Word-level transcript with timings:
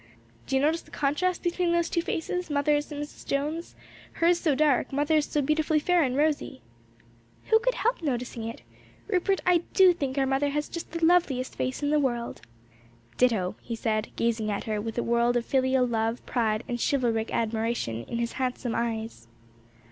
"Do 0.47 0.55
you 0.55 0.61
notice 0.63 0.81
the 0.81 0.89
contrast 0.89 1.43
between 1.43 1.73
those 1.73 1.87
two 1.87 2.01
faces? 2.01 2.49
mother's 2.49 2.91
and 2.91 2.99
Mrs. 3.03 3.23
Jones'; 3.23 3.75
hers 4.13 4.39
so 4.39 4.55
dark, 4.55 4.91
mother's 4.91 5.27
so 5.29 5.43
beautifully 5.43 5.77
fair 5.77 6.01
and 6.01 6.17
rosy." 6.17 6.61
"Who 7.51 7.59
could 7.59 7.75
help 7.75 8.01
noticing 8.01 8.43
it? 8.47 8.63
Rupert, 9.07 9.41
I 9.45 9.59
do 9.73 9.93
think 9.93 10.17
our 10.17 10.25
mother 10.25 10.49
has 10.49 10.69
just 10.69 10.89
the 10.91 11.05
loveliest 11.05 11.53
face 11.53 11.83
in 11.83 11.91
the 11.91 11.99
world!" 11.99 12.41
"Ditto!" 13.17 13.57
he 13.61 13.75
said, 13.75 14.09
gazing 14.15 14.49
at 14.49 14.63
her 14.63 14.81
with 14.81 14.97
a 14.97 15.03
world 15.03 15.37
of 15.37 15.45
filial 15.45 15.85
love, 15.85 16.25
pride 16.25 16.63
and 16.67 16.79
chivalric 16.81 17.31
admiration 17.31 18.03
in 18.05 18.17
his 18.17 18.31
handsome 18.31 18.73
eyes. 18.73 19.27